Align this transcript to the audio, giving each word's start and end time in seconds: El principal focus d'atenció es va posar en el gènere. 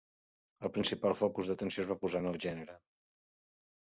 El 0.65 0.71
principal 0.77 1.13
focus 1.19 1.51
d'atenció 1.51 1.85
es 1.85 1.91
va 1.93 1.99
posar 2.07 2.23
en 2.25 2.31
el 2.33 2.43
gènere. 2.47 2.79